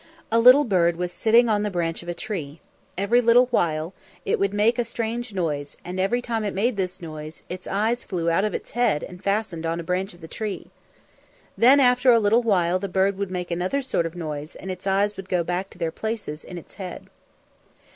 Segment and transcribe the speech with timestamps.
[0.31, 2.59] A little bird was sitting on the branch of a tree.
[2.97, 3.93] Every little while
[4.25, 8.03] it would make a strange noise, and every time it made this noise its eyes
[8.03, 10.71] flew out of its head and fastened on a branch of the tree.
[11.55, 14.87] Then after a little while the bird would make another sort of noise and its
[14.87, 17.05] eyes would go back to their places in its head.